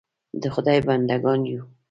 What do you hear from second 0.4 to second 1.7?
د خدای بنده ګان یو.